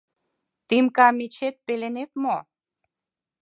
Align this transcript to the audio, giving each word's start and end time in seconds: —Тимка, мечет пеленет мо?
—Тимка, 0.67 1.07
мечет 1.17 1.55
пеленет 1.65 2.11
мо? 2.23 2.37